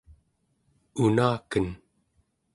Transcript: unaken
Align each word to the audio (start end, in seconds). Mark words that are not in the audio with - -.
unaken 1.03 1.67